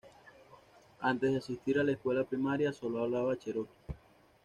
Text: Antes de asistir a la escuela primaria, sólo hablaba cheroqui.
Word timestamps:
Antes 1.01 1.29
de 1.31 1.37
asistir 1.37 1.77
a 1.77 1.83
la 1.83 1.91
escuela 1.91 2.23
primaria, 2.23 2.73
sólo 2.73 3.03
hablaba 3.03 3.37
cheroqui. 3.37 3.69